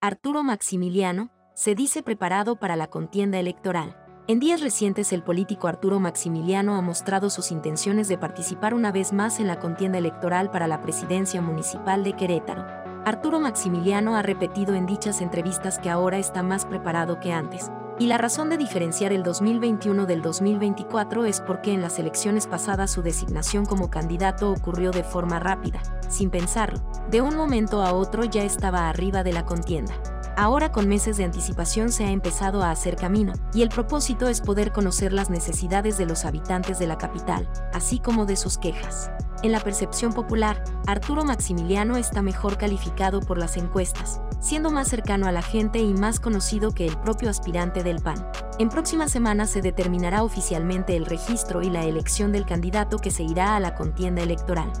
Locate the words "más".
9.12-9.40, 16.44-16.64, 44.72-44.88, 45.94-46.18